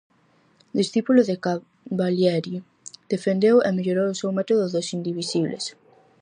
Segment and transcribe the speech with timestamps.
[0.79, 2.55] Discípulo de Cavalieri,
[3.13, 5.65] defendeu e mellorou o seu método dos indivisibles.